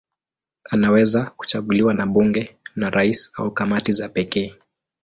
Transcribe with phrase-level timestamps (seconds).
[0.63, 4.55] Anaweza kuchaguliwa na bunge, na rais au kamati za pekee.